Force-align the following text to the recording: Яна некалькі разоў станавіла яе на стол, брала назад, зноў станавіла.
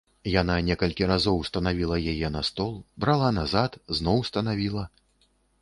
Яна 0.41 0.53
некалькі 0.69 1.09
разоў 1.11 1.37
станавіла 1.49 1.99
яе 2.15 2.33
на 2.37 2.41
стол, 2.49 2.73
брала 3.05 3.31
назад, 3.39 3.81
зноў 4.01 4.17
станавіла. 4.31 4.91